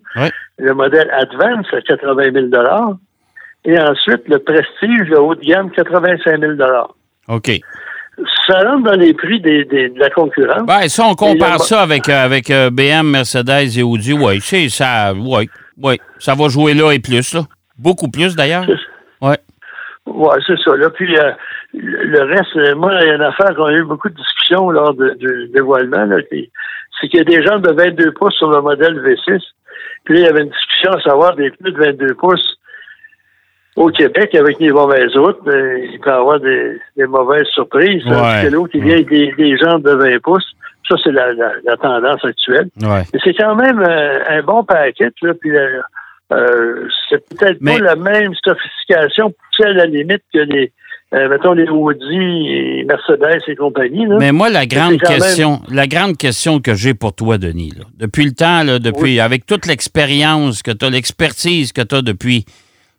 le 0.57 0.73
modèle 0.73 1.09
Advance 1.11 1.67
à 1.73 1.81
80 1.81 2.23
000 2.33 2.47
et 3.65 3.79
ensuite 3.79 4.27
le 4.27 4.39
Prestige, 4.39 5.07
le 5.09 5.19
haut 5.19 5.35
de 5.35 5.41
gamme, 5.41 5.69
85 5.71 6.39
000 6.39 6.53
OK. 7.27 7.51
Ça 8.47 8.59
rentre 8.59 8.83
dans 8.83 8.97
les 8.97 9.13
prix 9.13 9.39
des, 9.39 9.65
de 9.65 9.99
la 9.99 10.09
concurrence. 10.09 10.63
Ben, 10.65 10.87
ça, 10.87 11.05
on 11.05 11.15
compare 11.15 11.61
ça 11.61 11.81
avec, 11.81 12.07
euh, 12.09 12.25
avec 12.25 12.49
euh, 12.49 12.69
BM, 12.69 13.07
Mercedes 13.07 13.77
et 13.77 13.83
Audi. 13.83 14.13
Oui, 14.13 14.39
c'est 14.41 14.69
ça. 14.69 15.13
Oui, 15.13 15.49
oui. 15.83 15.99
Ça 16.19 16.35
va 16.35 16.47
jouer 16.49 16.73
là 16.73 16.91
et 16.91 16.99
plus, 16.99 17.33
là. 17.33 17.41
Beaucoup 17.77 18.09
plus, 18.09 18.35
d'ailleurs. 18.35 18.65
Oui. 19.21 19.35
Oui, 20.05 20.35
c'est 20.47 20.57
ça. 20.59 20.75
Là, 20.75 20.89
puis 20.89 21.15
euh, 21.17 21.31
le 21.73 22.23
reste, 22.23 22.55
euh, 22.55 22.75
moi, 22.75 22.91
il 23.01 23.07
y 23.07 23.09
a 23.11 23.15
une 23.15 23.21
affaire 23.21 23.55
qu'on 23.55 23.65
a 23.65 23.73
eu 23.73 23.83
beaucoup 23.83 24.09
de 24.09 24.15
discussions 24.15 24.69
lors 24.71 24.93
du 24.93 25.47
dévoilement, 25.53 26.07
c'est 26.29 27.07
qu'il 27.07 27.19
y 27.19 27.21
a 27.21 27.23
des 27.23 27.43
gens 27.43 27.59
de 27.59 27.71
22 27.71 28.11
pouces 28.13 28.35
sur 28.35 28.49
le 28.49 28.61
modèle 28.61 28.99
V6. 28.99 29.39
Puis 30.03 30.15
là, 30.15 30.19
il 30.19 30.25
y 30.25 30.27
avait 30.27 30.41
une 30.41 30.49
discussion 30.49 30.91
à 30.91 31.01
savoir 31.01 31.35
des 31.35 31.51
pneus 31.51 31.71
de 31.71 31.77
22 31.77 32.15
pouces 32.15 32.57
au 33.75 33.89
Québec 33.89 34.35
avec 34.35 34.59
les 34.59 34.71
mauvaises 34.71 35.15
routes. 35.15 35.39
il 35.45 35.99
peut 36.01 36.09
y 36.09 36.13
avoir 36.13 36.39
des, 36.39 36.79
mauvaises 37.07 37.47
surprises. 37.53 38.05
Ouais. 38.05 38.43
que 38.43 38.53
l'autre, 38.53 38.71
il 38.73 38.83
vient 38.83 38.95
avec 38.95 39.09
des, 39.09 39.57
gens 39.57 39.79
de 39.79 39.91
20 39.91 40.19
pouces. 40.21 40.51
Ça, 40.87 40.95
c'est 41.03 41.11
la, 41.11 41.77
tendance 41.77 42.23
actuelle. 42.25 42.69
Ouais. 42.81 43.03
c'est 43.23 43.33
quand 43.33 43.55
même 43.55 43.79
euh, 43.79 44.19
un 44.27 44.43
bon 44.43 44.63
paquet. 44.63 45.09
Là, 45.21 45.33
puis 45.39 45.51
euh, 46.31 46.87
c'est 47.09 47.23
peut-être 47.29 47.63
pas 47.63 47.79
la 47.79 47.95
même 47.95 48.33
sophistication, 48.43 49.33
à 49.63 49.69
la 49.69 49.85
limite 49.85 50.23
que 50.33 50.39
les, 50.39 50.71
euh, 51.13 51.27
mettons 51.27 51.53
les 51.53 51.67
Audi 51.67 52.15
et 52.15 52.85
Mercedes 52.85 53.41
et 53.47 53.55
compagnie. 53.55 54.07
Mais 54.07 54.31
moi, 54.31 54.49
la 54.49 54.65
grande 54.65 54.99
question, 54.99 55.61
la 55.69 55.87
grande 55.87 56.17
question 56.17 56.59
que 56.59 56.73
j'ai 56.73 56.93
pour 56.93 57.13
toi, 57.13 57.37
Denis, 57.37 57.73
depuis 57.97 58.23
le 58.23 58.31
temps, 58.31 58.63
là, 58.63 58.79
depuis, 58.79 59.19
avec 59.19 59.45
toute 59.45 59.65
l'expérience 59.65 60.63
que 60.63 60.71
tu 60.71 60.85
as, 60.85 60.89
l'expertise 60.89 61.73
que 61.73 61.81
tu 61.81 61.95
as 61.95 62.01
depuis, 62.01 62.45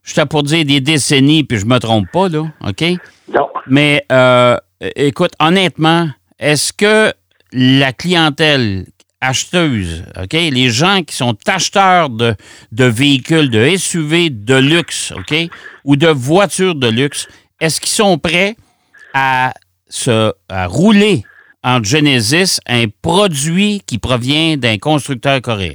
je 0.02 0.14
t'ai 0.14 0.26
pour 0.26 0.42
dire 0.42 0.64
des 0.64 0.80
décennies, 0.80 1.44
puis 1.44 1.58
je 1.58 1.66
me 1.66 1.78
trompe 1.78 2.06
pas, 2.12 2.28
là, 2.28 2.44
OK? 2.66 2.84
Non. 3.32 3.48
Mais 3.66 4.04
euh, 4.12 4.56
écoute, 4.96 5.32
honnêtement, 5.40 6.08
est-ce 6.38 6.72
que 6.72 7.12
la 7.52 7.92
clientèle 7.92 8.86
acheteuses, 9.20 10.04
OK? 10.20 10.32
Les 10.32 10.68
gens 10.68 11.02
qui 11.02 11.14
sont 11.14 11.36
acheteurs 11.46 12.10
de, 12.10 12.34
véhicules, 12.72 13.50
de 13.50 13.76
SUV 13.76 14.30
de 14.30 14.56
luxe, 14.56 15.12
OK? 15.12 15.34
Ou 15.84 15.96
de 15.96 16.08
voitures 16.08 16.74
de 16.74 16.88
luxe, 16.88 17.28
est-ce 17.60 17.80
qu'ils 17.80 17.90
sont 17.90 18.18
prêts 18.18 18.56
à 19.14 19.52
se 19.88 20.32
rouler 20.50 21.22
en 21.62 21.82
Genesis 21.82 22.60
un 22.66 22.86
produit 23.02 23.82
qui 23.86 23.98
provient 23.98 24.56
d'un 24.56 24.78
constructeur 24.78 25.40
coréen? 25.40 25.74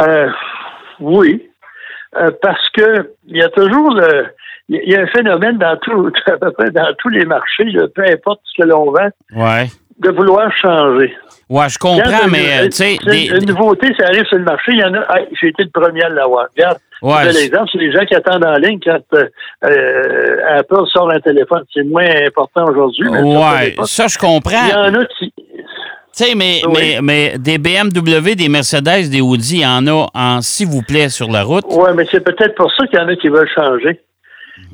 Euh, 0.00 0.30
oui, 1.00 1.50
euh, 2.16 2.30
parce 2.40 2.68
que 2.70 3.14
il 3.26 3.36
y 3.36 3.42
a 3.42 3.48
toujours 3.50 3.92
le, 3.92 4.28
il 4.68 4.90
y 4.90 4.96
a 4.96 5.02
un 5.02 5.06
phénomène 5.06 5.58
dans 5.58 5.76
tout, 5.76 6.10
à 6.26 6.36
peu 6.36 6.50
près 6.52 6.70
dans 6.70 6.92
tous 6.98 7.08
les 7.08 7.24
marchés, 7.24 7.66
peu 7.94 8.04
importe 8.04 8.40
ce 8.44 8.62
que 8.62 8.68
l'on 8.68 8.90
vend. 8.92 9.10
Ouais 9.34 9.66
de 9.98 10.10
vouloir 10.10 10.52
changer. 10.56 11.14
Ouais, 11.48 11.68
je 11.68 11.78
comprends, 11.78 12.28
mais 12.30 12.68
tu 12.68 12.76
sais. 12.76 12.96
Une 12.96 13.46
nouveauté, 13.46 13.88
ça 13.98 14.06
arrive 14.06 14.24
sur 14.26 14.38
le 14.38 14.44
marché, 14.44 14.72
il 14.72 14.80
y 14.80 14.84
en 14.84 14.94
a. 14.94 15.06
j'ai 15.40 15.48
été 15.48 15.62
le 15.62 15.70
premier 15.70 16.02
à 16.02 16.08
l'avoir. 16.08 16.48
Regarde, 16.54 16.78
ouais, 17.02 17.32
l'exemple, 17.32 17.68
c'est 17.72 17.78
les 17.78 17.92
gens 17.92 18.04
qui 18.04 18.14
attendent 18.14 18.44
en 18.44 18.56
ligne 18.56 18.80
quand 18.84 18.98
euh, 19.14 19.26
euh, 19.64 20.58
Apple 20.58 20.86
sort 20.92 21.10
un 21.10 21.20
téléphone. 21.20 21.62
C'est 21.72 21.84
moins 21.84 22.08
important 22.26 22.66
aujourd'hui. 22.68 23.08
Ouais, 23.08 23.76
ça, 23.84 24.08
je 24.08 24.18
comprends. 24.18 24.66
Il 24.66 24.72
y 24.72 24.74
en 24.74 24.94
a 25.00 25.04
qui. 25.18 25.32
Tu 25.36 26.24
sais, 26.24 26.34
mais, 26.34 26.62
mais, 26.72 26.98
mais 27.02 27.38
des 27.38 27.58
BMW, 27.58 28.34
des 28.36 28.48
Mercedes, 28.48 29.10
des 29.10 29.20
Audi, 29.20 29.56
il 29.56 29.62
y 29.62 29.66
en 29.66 29.86
a 29.86 30.08
en 30.14 30.40
s'il 30.40 30.66
vous 30.66 30.80
plaît 30.80 31.10
sur 31.10 31.30
la 31.30 31.42
route. 31.42 31.64
Oui, 31.68 31.90
mais 31.94 32.06
c'est 32.10 32.24
peut-être 32.24 32.54
pour 32.54 32.72
ça 32.72 32.86
qu'il 32.86 32.98
y 32.98 33.02
en 33.02 33.08
a 33.08 33.16
qui 33.16 33.28
veulent 33.28 33.50
changer. 33.54 34.00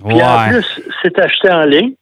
Puis 0.06 0.22
en 0.22 0.48
plus, 0.48 0.80
c'est 1.02 1.18
acheté 1.18 1.50
en 1.50 1.62
ligne. 1.62 1.94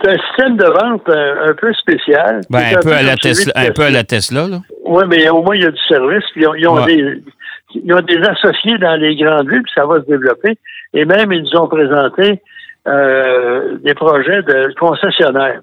C'est 0.00 0.10
un 0.10 0.18
système 0.28 0.56
de 0.56 0.64
vente 0.64 1.08
un, 1.08 1.54
peu 1.54 1.72
spécial. 1.74 2.42
Ben, 2.50 2.76
un, 2.76 2.80
peu, 2.80 2.92
à 2.92 3.02
la 3.02 3.16
Tesla, 3.16 3.52
un 3.56 3.70
peu 3.72 3.82
à 3.82 3.90
la 3.90 4.04
Tesla, 4.04 4.46
là. 4.46 4.60
Oui, 4.84 5.04
mais 5.08 5.28
au 5.28 5.42
moins, 5.42 5.56
il 5.56 5.62
y 5.62 5.66
a 5.66 5.70
du 5.70 5.80
service. 5.88 6.24
Puis 6.32 6.44
ils, 6.58 6.68
ont, 6.68 6.84
des, 6.84 7.22
ils 7.74 7.92
ont 7.92 8.00
des 8.00 8.18
associés 8.18 8.78
dans 8.78 8.94
les 8.94 9.16
grandes 9.16 9.48
villes, 9.50 9.62
puis 9.62 9.72
ça 9.74 9.86
va 9.86 9.96
se 9.96 10.06
développer. 10.06 10.56
Et 10.94 11.04
même, 11.04 11.32
ils 11.32 11.42
nous 11.42 11.60
ont 11.60 11.66
présenté 11.66 12.40
euh, 12.86 13.76
des 13.78 13.94
projets 13.94 14.42
de 14.42 14.72
concessionnaires. 14.78 15.60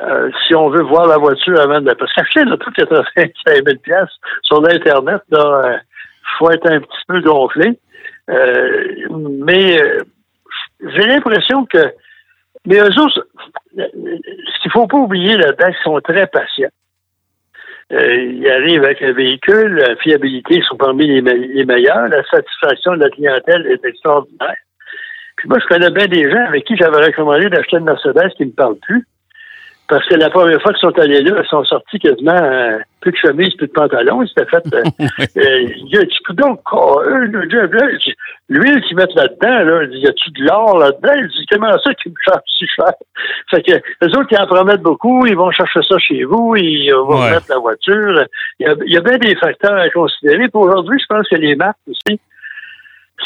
Euh, 0.00 0.30
si 0.46 0.54
on 0.54 0.70
veut 0.70 0.82
voir 0.82 1.08
la 1.08 1.18
voiture 1.18 1.60
avant 1.60 1.80
de... 1.80 1.92
Parce 1.92 2.12
qu'acheter 2.14 2.44
le 2.44 2.56
tout 2.56 2.70
85 2.70 3.32
000 3.46 4.06
sur 4.42 4.62
l'Internet, 4.62 5.22
il 5.32 5.36
euh, 5.36 5.76
faut 6.38 6.50
être 6.50 6.70
un 6.70 6.80
petit 6.80 7.04
peu 7.08 7.20
gonflé. 7.20 7.78
Mais 8.28 9.78
j'ai 10.80 11.06
l'impression 11.06 11.64
que 11.66 11.92
mais 12.66 12.78
eux 12.80 13.00
autres, 13.00 13.26
ce 13.76 14.62
qu'il 14.62 14.70
faut 14.72 14.86
pas 14.86 14.98
oublier 14.98 15.36
là-dedans, 15.36 15.68
ils 15.68 15.82
sont 15.82 16.00
très 16.00 16.26
patients. 16.26 16.68
Euh, 17.92 18.16
ils 18.16 18.50
arrivent 18.50 18.84
avec 18.84 19.00
un 19.00 19.12
véhicule, 19.12 19.76
la 19.76 19.96
fiabilité 19.96 20.60
sont 20.68 20.76
parmi 20.76 21.06
les, 21.06 21.22
meilleures, 21.64 22.08
la 22.08 22.22
satisfaction 22.24 22.92
de 22.92 23.00
la 23.00 23.10
clientèle 23.10 23.66
est 23.66 23.82
extraordinaire. 23.84 24.56
Puis 25.36 25.48
moi, 25.48 25.58
je 25.60 25.66
connais 25.66 25.90
bien 25.90 26.08
des 26.08 26.30
gens 26.30 26.44
avec 26.44 26.64
qui 26.64 26.76
j'avais 26.76 27.06
recommandé 27.06 27.48
d'acheter 27.48 27.78
une 27.78 27.84
Mercedes 27.84 28.34
qui 28.36 28.42
ne 28.42 28.48
me 28.48 28.54
parlent 28.54 28.76
plus. 28.76 29.06
Parce 29.88 30.06
que 30.06 30.16
la 30.16 30.28
première 30.28 30.60
fois 30.60 30.72
qu'ils 30.74 30.80
sont 30.80 30.98
allés 30.98 31.22
là, 31.22 31.40
ils 31.42 31.48
sont 31.48 31.64
sortis 31.64 31.98
quasiment 31.98 32.32
euh, 32.32 32.78
plus 33.00 33.10
de 33.10 33.16
chemise, 33.16 33.54
plus 33.54 33.68
de 33.68 33.72
pantalon. 33.72 34.22
Ils 34.22 34.28
s'étaient 34.28 34.46
fait. 34.46 34.64
Euh, 34.78 35.40
euh, 35.42 35.60
il 35.76 35.88
y 35.88 35.96
a 35.96 36.02
du 36.02 36.18
donc, 36.34 36.60
l'huile 38.48 38.80
qu'ils 38.82 38.96
mettent 38.96 39.14
là-dedans, 39.14 39.64
là, 39.64 39.84
il 39.84 39.98
y 39.98 40.06
a-tu 40.06 40.30
de 40.30 40.44
l'or 40.44 40.78
là-dedans? 40.78 41.12
Il 41.16 41.28
dit 41.28 41.46
comment 41.50 41.70
ça 41.78 41.94
qui 41.94 42.08
me 42.10 42.14
charge 42.24 42.40
si 42.58 42.66
cher? 42.66 42.92
Fait 43.50 43.62
que 43.62 43.72
les 43.72 44.08
autres, 44.16 44.28
ils 44.30 44.38
en 44.38 44.46
promettent 44.46 44.82
beaucoup, 44.82 45.26
ils 45.26 45.36
vont 45.36 45.50
chercher 45.50 45.80
ça 45.88 45.98
chez 45.98 46.24
vous, 46.24 46.54
ils 46.56 46.92
vont 46.92 47.22
mettre 47.22 47.46
la 47.48 47.58
voiture. 47.58 48.24
Il 48.58 48.66
y, 48.66 48.70
a, 48.70 48.74
il 48.84 48.92
y 48.92 48.96
a 48.96 49.00
bien 49.00 49.18
des 49.18 49.36
facteurs 49.36 49.76
à 49.76 49.88
considérer. 49.90 50.48
Pour 50.48 50.62
aujourd'hui, 50.62 50.98
je 51.00 51.06
pense 51.06 51.28
que 51.28 51.36
les 51.36 51.54
marques 51.56 51.78
aussi, 51.88 52.20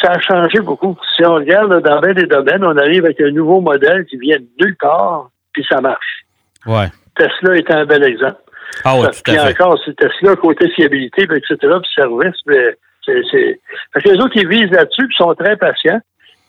ça 0.00 0.12
a 0.12 0.21
changé 0.21 0.61
beaucoup. 0.61 0.97
Si 1.16 1.25
on 1.25 1.35
regarde 1.35 1.83
dans 1.83 2.00
bien 2.00 2.14
des 2.14 2.26
domaines, 2.26 2.64
on 2.64 2.76
arrive 2.76 3.04
avec 3.04 3.21
un 3.21 3.31
nouveau 3.31 3.61
modèle 3.61 4.04
qui 4.07 4.16
vient 4.16 4.38
de 4.38 4.64
nulle 4.64 4.76
part, 4.76 5.31
puis 5.52 5.64
ça 5.69 5.81
marche. 5.81 6.23
Ouais. 6.66 6.88
Tesla 7.16 7.57
est 7.57 7.71
un 7.71 7.85
bel 7.85 8.04
exemple. 8.04 8.40
Ah 8.85 8.97
oui, 8.97 9.07
tout 9.07 9.31
à 9.31 9.47
fait. 9.47 9.62
encore, 9.62 9.78
c'est 9.85 9.97
Tesla, 9.97 10.37
côté 10.37 10.71
fiabilité, 10.71 11.26
ben, 11.26 11.37
etc., 11.37 11.57
puis 11.61 11.90
service, 11.95 12.37
mais 12.47 12.76
c'est, 13.04 13.21
c'est... 13.31 13.61
Fait 13.92 14.02
que 14.02 14.09
les 14.09 14.21
autres, 14.21 14.37
ils 14.37 14.49
visent 14.49 14.71
là-dessus, 14.71 15.07
puis 15.07 15.16
sont 15.16 15.35
très 15.35 15.57
patients. 15.57 16.00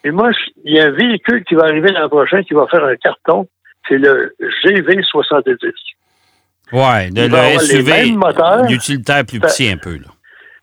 Et 0.03 0.11
moi, 0.11 0.31
il 0.63 0.75
y 0.75 0.79
a 0.79 0.85
un 0.85 0.91
véhicule 0.91 1.43
qui 1.45 1.55
va 1.55 1.63
arriver 1.63 1.91
l'an 1.91 2.09
prochain 2.09 2.43
qui 2.43 2.53
va 2.53 2.67
faire 2.67 2.83
un 2.83 2.95
carton, 2.95 3.47
c'est 3.87 3.97
le 3.97 4.35
GV70. 4.39 5.71
Oui, 6.71 6.81
le, 7.13 7.27
le 7.27 7.59
SUV, 7.59 8.15
l'utilitaire 8.69 9.25
plus 9.25 9.39
petit 9.39 9.69
un 9.69 9.77
peu. 9.77 9.95
Là. 9.95 10.07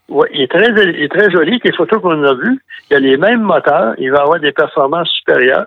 Oui, 0.08 0.26
il 0.32 0.42
est 0.42 0.50
très, 0.50 0.70
il 0.70 1.02
est 1.02 1.08
très 1.08 1.30
joli. 1.30 1.60
Les 1.62 1.72
photos 1.72 2.02
qu'on 2.02 2.24
a 2.24 2.34
vues, 2.34 2.60
il 2.90 2.94
y 2.94 2.96
a 2.96 3.00
les 3.00 3.16
mêmes 3.16 3.42
moteurs. 3.42 3.94
Il 3.98 4.10
va 4.10 4.22
avoir 4.22 4.40
des 4.40 4.52
performances 4.52 5.08
supérieures. 5.10 5.66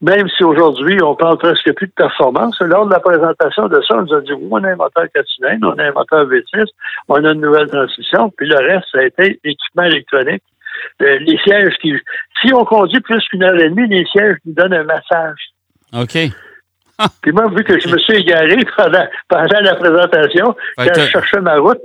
Même 0.00 0.28
si 0.36 0.44
aujourd'hui, 0.44 1.02
on 1.02 1.14
parle 1.14 1.38
presque 1.38 1.72
plus 1.74 1.86
de 1.86 1.92
performance, 1.92 2.60
lors 2.60 2.86
de 2.86 2.92
la 2.92 3.00
présentation 3.00 3.68
de 3.68 3.80
ça, 3.82 3.96
on 3.96 4.02
nous 4.02 4.14
a 4.14 4.20
dit, 4.20 4.32
on 4.50 4.62
a 4.62 4.68
un 4.68 4.76
moteur 4.76 5.04
4 5.14 5.26
on 5.62 5.78
a 5.78 5.84
un 5.84 5.92
moteur 5.92 6.26
V6, 6.26 6.66
on 7.08 7.24
a 7.24 7.32
une 7.32 7.40
nouvelle 7.40 7.68
transmission, 7.68 8.30
puis 8.36 8.48
le 8.48 8.56
reste, 8.56 8.86
ça 8.92 8.98
a 8.98 9.04
été 9.04 9.40
équipement 9.44 9.84
électronique. 9.84 10.42
Euh, 11.02 11.18
les 11.20 11.38
sièges 11.38 11.74
qui... 11.80 11.94
Si 12.42 12.52
on 12.52 12.64
conduit 12.64 13.00
plus 13.00 13.22
qu'une 13.28 13.44
heure 13.44 13.58
et 13.58 13.70
demie, 13.70 13.88
les 13.88 14.04
sièges 14.06 14.36
nous 14.44 14.52
donnent 14.52 14.74
un 14.74 14.84
massage. 14.84 15.38
OK. 15.94 16.18
Puis 17.22 17.32
moi, 17.32 17.48
vu 17.48 17.64
que 17.64 17.78
je 17.78 17.88
me 17.88 17.98
suis 17.98 18.16
égaré 18.16 18.56
pendant, 18.76 19.04
pendant 19.28 19.60
la 19.60 19.74
présentation, 19.74 20.54
quand 20.76 20.94
je 20.94 21.08
cherchais 21.08 21.40
ma 21.40 21.58
route 21.58 21.80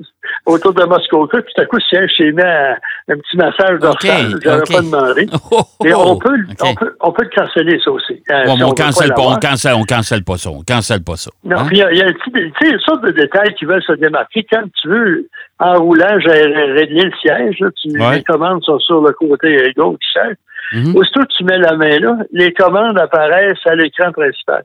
autour 0.45 0.73
de 0.73 0.83
Moscou, 0.83 1.27
puis 1.27 1.41
tout 1.55 1.61
à 1.61 1.65
coup, 1.65 1.79
siège 1.79 2.11
s'est 2.17 2.31
mis 2.31 2.41
un 2.41 3.17
petit 3.17 3.37
massage 3.37 3.79
dorsal. 3.79 4.27
Okay, 4.27 4.35
je 4.43 4.49
n'avais 4.49 4.63
pas 4.63 4.81
demandé. 4.81 5.27
Oh, 5.51 5.61
oh, 5.79 5.85
Et 5.85 5.93
on 5.93 6.17
peut, 6.17 6.37
on 6.61 6.75
peut, 6.75 6.95
on 6.99 7.11
peut 7.11 7.23
le 7.23 7.29
canceller, 7.29 7.79
ça 7.83 7.91
aussi. 7.91 8.21
Hein, 8.29 8.43
bon, 8.45 8.57
si 8.57 8.63
on, 8.63 8.71
cancelle 8.71 9.13
pas, 9.13 9.21
on, 9.21 9.35
cancelle, 9.37 9.73
on 9.73 9.83
cancelle 9.83 10.23
pas 10.23 10.37
ça. 10.37 10.51
On 10.51 10.61
cancelle 10.61 11.03
pas 11.03 11.15
ça. 11.15 11.31
Non, 11.43 11.57
hein? 11.57 11.65
puis 11.67 11.77
il 11.77 11.97
y, 11.97 12.01
a, 12.01 12.05
un 12.05 12.13
petit, 12.13 12.31
tu 12.31 12.53
sais, 12.61 12.71
une 12.71 12.79
sorte 12.79 13.03
de 13.03 13.11
détails 13.11 13.55
qui 13.55 13.65
veulent 13.65 13.81
se 13.81 13.93
démarquer. 13.93 14.45
Quand 14.51 14.63
tu 14.79 14.87
veux, 14.89 15.27
en 15.59 15.75
roulant, 15.75 16.17
régler 16.17 17.05
le 17.05 17.11
siège, 17.19 17.63
tu, 17.81 17.89
les 17.89 18.23
commandes 18.23 18.63
sont 18.63 18.79
sur 18.79 19.01
le 19.01 19.11
côté 19.13 19.73
gauche 19.75 19.97
du 19.99 20.07
siège. 20.11 20.35
Mm 20.73 20.95
Aussitôt 20.95 21.21
que 21.21 21.33
tu 21.35 21.43
mets 21.45 21.57
la 21.57 21.75
main 21.75 21.99
là, 21.99 22.17
les 22.31 22.53
commandes 22.53 22.99
apparaissent 22.99 23.65
à 23.65 23.75
l'écran 23.75 24.11
principal. 24.11 24.63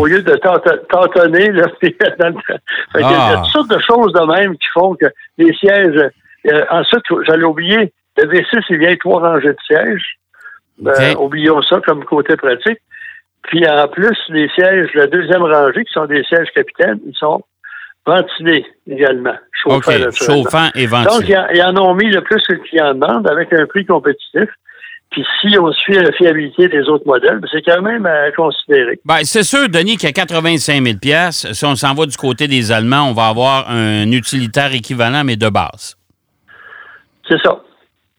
Au 0.00 0.06
lieu 0.06 0.22
de 0.22 0.34
tâtonner, 0.36 1.50
là, 1.52 1.66
il 1.82 1.94
y 3.00 3.04
a 3.04 3.36
toutes 3.36 3.52
sortes 3.52 3.70
de 3.70 3.80
choses 3.80 4.12
de 4.12 4.26
même 4.26 4.56
qui 4.56 4.66
font 4.72 4.94
que 4.94 5.06
les 5.38 5.52
sièges. 5.54 6.10
Euh, 6.46 6.64
ensuite, 6.70 7.02
j'allais 7.26 7.44
oublier, 7.44 7.92
le 8.16 8.24
V6, 8.24 8.62
il 8.70 8.78
vient 8.78 8.88
avec 8.88 9.00
trois 9.00 9.20
rangées 9.20 9.48
de 9.48 9.56
sièges. 9.66 10.18
Ben, 10.78 11.16
oublions 11.18 11.60
ça 11.62 11.80
comme 11.84 12.04
côté 12.04 12.36
pratique. 12.36 12.78
Puis 13.44 13.68
en 13.68 13.88
plus, 13.88 14.16
les 14.28 14.48
sièges, 14.50 14.90
la 14.94 15.06
deuxième 15.06 15.42
rangée, 15.42 15.84
qui 15.84 15.92
sont 15.92 16.06
des 16.06 16.22
sièges 16.24 16.50
capitaines, 16.54 17.00
ils 17.06 17.16
sont 17.16 17.42
ventilés 18.06 18.66
également. 18.88 19.34
Chauffant, 19.52 20.68
et 20.74 20.86
ventilé. 20.86 21.34
Donc, 21.34 21.48
ils 21.54 21.62
en 21.62 21.76
ont 21.76 21.94
mis 21.94 22.10
le 22.10 22.20
plus 22.20 22.42
que 22.46 22.52
le 22.54 22.60
client 22.60 22.94
demande 22.94 23.28
avec 23.28 23.52
un 23.52 23.66
prix 23.66 23.84
compétitif. 23.86 24.48
Puis 25.10 25.24
si 25.40 25.58
on 25.58 25.72
suit 25.72 25.94
la 25.94 26.12
fiabilité 26.12 26.68
des 26.68 26.82
autres 26.88 27.06
modèles, 27.06 27.38
ben, 27.38 27.48
c'est 27.50 27.62
quand 27.62 27.80
même 27.80 28.04
à 28.04 28.30
considérer. 28.32 29.00
Ben, 29.04 29.20
c'est 29.24 29.42
sûr, 29.42 29.68
Denis, 29.68 29.96
qu'à 29.96 30.12
85 30.12 30.82
000 30.82 30.96
si 31.30 31.64
on 31.64 31.74
s'en 31.74 31.94
va 31.94 32.06
du 32.06 32.16
côté 32.16 32.46
des 32.46 32.72
Allemands, 32.72 33.08
on 33.08 33.14
va 33.14 33.28
avoir 33.28 33.70
un 33.70 34.10
utilitaire 34.12 34.74
équivalent, 34.74 35.24
mais 35.24 35.36
de 35.36 35.48
base. 35.48 35.96
C'est 37.28 37.40
ça. 37.42 37.58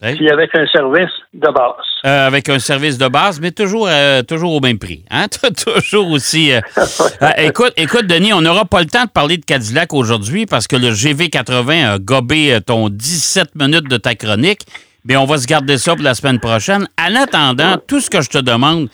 Puis 0.00 0.30
avec 0.30 0.54
un 0.54 0.66
service 0.66 1.10
de 1.34 1.48
base. 1.52 1.74
Euh, 2.06 2.26
avec 2.26 2.48
un 2.48 2.58
service 2.58 2.96
de 2.96 3.06
base, 3.06 3.38
mais 3.38 3.50
toujours, 3.50 3.86
euh, 3.86 4.22
toujours 4.22 4.54
au 4.54 4.60
même 4.60 4.78
prix. 4.78 5.04
Hein? 5.10 5.26
toujours 5.82 6.10
aussi. 6.10 6.52
Euh, 7.22 7.28
écoute, 7.36 7.74
écoute, 7.76 8.06
Denis, 8.06 8.32
on 8.32 8.40
n'aura 8.40 8.64
pas 8.64 8.80
le 8.80 8.86
temps 8.86 9.04
de 9.04 9.10
parler 9.10 9.36
de 9.36 9.44
Cadillac 9.44 9.92
aujourd'hui 9.92 10.46
parce 10.46 10.66
que 10.66 10.76
le 10.76 10.88
GV80 10.88 11.86
a 11.86 11.98
gobé 11.98 12.58
ton 12.64 12.88
17 12.88 13.54
minutes 13.56 13.88
de 13.88 13.98
ta 13.98 14.14
chronique. 14.14 14.60
Mais 15.04 15.16
on 15.16 15.24
va 15.24 15.38
se 15.38 15.46
garder 15.46 15.78
ça 15.78 15.94
pour 15.94 16.04
la 16.04 16.14
semaine 16.14 16.40
prochaine. 16.40 16.86
En 16.98 17.14
attendant, 17.16 17.76
tout 17.86 18.00
ce 18.00 18.10
que 18.10 18.20
je 18.20 18.30
te 18.30 18.38
demande, 18.38 18.88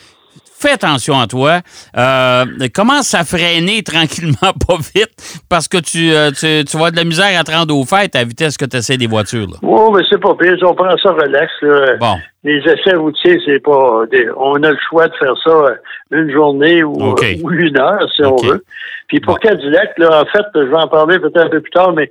fais 0.59 0.73
attention 0.73 1.19
à 1.21 1.27
toi. 1.27 1.61
Euh, 1.97 2.45
commence 2.75 3.15
à 3.15 3.25
freiner 3.25 3.83
tranquillement, 3.83 4.53
pas 4.67 4.77
vite, 4.95 5.43
parce 5.49 5.69
que 5.69 5.79
tu, 5.79 6.13
euh, 6.13 6.31
tu, 6.31 6.65
tu, 6.65 6.77
vas 6.77 6.87
avoir 6.87 6.93
de 6.93 6.97
la 6.97 7.05
misère 7.05 7.39
à 7.39 7.45
te 7.45 7.53
rendre 7.53 7.77
aux 7.77 7.85
fêtes 7.85 8.17
à 8.17 8.21
la 8.21 8.25
vitesse 8.25 8.57
que 8.57 8.65
tu 8.65 8.77
essaies 8.77 8.97
des 8.97 9.07
voitures. 9.07 9.49
Oui, 9.63 9.81
mais 9.95 10.03
c'est 10.09 10.21
pas 10.21 10.35
pire. 10.35 10.57
On 10.63 10.75
prend 10.75 10.97
ça 11.03 11.13
relax. 11.13 11.53
Bon. 12.01 12.17
Les 12.45 12.59
essais 12.61 12.95
routiers, 12.95 13.41
c'est 13.45 13.63
pas. 13.63 14.05
on 14.37 14.63
a 14.63 14.71
le 14.71 14.79
choix 14.89 15.09
de 15.09 15.15
faire 15.17 15.35
ça 15.43 15.51
euh, 15.51 15.75
une 16.11 16.31
journée 16.31 16.85
ou, 16.85 17.17
une 17.51 17.79
heure, 17.79 18.09
si 18.15 18.25
on 18.25 18.37
veut. 18.37 18.65
Puis 19.09 19.21
pour 19.21 19.39
Cadillac, 19.39 19.99
là, 19.99 20.23
en 20.23 20.27
fait, 20.27 20.45
je 20.55 20.61
vais 20.61 20.77
en 20.77 20.89
parler 20.89 21.19
peut-être 21.19 21.47
un 21.47 21.49
peu 21.49 21.61
plus 21.61 21.71
tard, 21.71 21.93
mais 21.93 22.11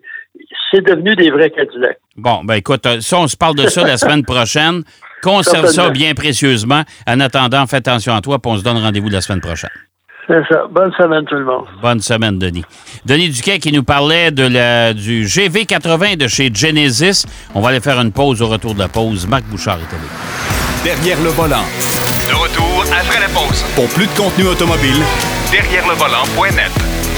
c'est 0.72 0.82
devenu 0.82 1.16
des 1.16 1.32
vrais 1.32 1.50
Cadillacs. 1.50 1.98
Bon, 2.16 2.44
ben 2.44 2.56
écoute, 2.56 2.88
ça, 3.02 3.18
on 3.18 3.28
se 3.28 3.38
parle 3.38 3.56
de 3.56 3.68
ça 3.68 3.84
la 3.84 3.98
semaine 3.98 4.24
prochaine. 4.24 4.84
Conserve 5.22 5.68
ça 5.68 5.90
bien 5.90 6.14
précieusement. 6.14 6.84
En 7.08 7.20
attendant, 7.20 7.66
fais 7.68 7.78
attention 7.78 8.14
à 8.16 8.22
toi, 8.22 8.40
puis 8.40 8.52
on 8.52 8.58
se 8.58 8.64
donne 8.64 8.78
rendez-vous 8.78 9.10
la 9.10 9.22
semaine 9.22 9.42
prochaine. 9.42 9.72
C'est 10.28 10.42
ça. 10.50 10.64
Bonne 10.72 10.92
semaine, 10.98 11.24
tout 11.26 11.36
le 11.36 11.46
monde. 11.46 11.66
Bonne 11.82 12.00
semaine, 12.00 12.40
Denis. 12.40 12.66
Denis 13.06 13.30
Duquet 13.30 13.60
qui 13.60 13.72
nous 13.72 13.84
parlait 13.84 14.32
de 14.32 14.48
la, 14.48 14.94
du 14.94 15.24
GV80 15.26 16.18
de 16.18 16.28
chez 16.28 16.52
Genesis. 16.54 17.26
On 17.54 17.62
va 17.62 17.70
aller 17.70 17.80
faire 17.80 18.00
une 18.00 18.12
pause 18.12 18.42
au 18.42 18.48
retour 18.48 18.74
de 18.74 18.80
la 18.80 18.88
pause. 18.88 19.28
Marc 19.28 19.44
Bouchard 19.46 19.78
est 19.78 19.94
avec 19.94 20.10
Derrière 20.84 21.22
le 21.22 21.30
volant. 21.30 21.66
De 22.28 22.34
retour 22.34 22.84
après 22.92 23.20
la 23.20 23.28
pause. 23.28 23.64
Pour 23.76 23.88
plus 23.90 24.08
de 24.08 24.18
contenu 24.18 24.46
automobile, 24.48 25.02
derrière 25.52 25.88
le 25.88 25.94
volant.net. 25.96 27.15